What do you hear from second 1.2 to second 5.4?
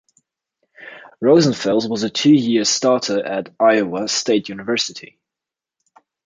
Rosenfels was a two-year starter at Iowa State University.